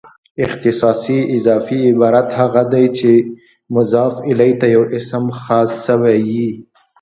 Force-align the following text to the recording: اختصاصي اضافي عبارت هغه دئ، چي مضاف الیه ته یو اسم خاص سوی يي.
اختصاصي 0.45 1.17
اضافي 1.37 1.79
عبارت 1.89 2.29
هغه 2.39 2.61
دئ، 2.71 2.85
چي 2.97 3.13
مضاف 3.75 4.15
الیه 4.29 4.55
ته 4.59 4.67
یو 4.75 4.83
اسم 4.97 5.25
خاص 5.41 5.71
سوی 5.85 6.17
يي. 6.33 6.49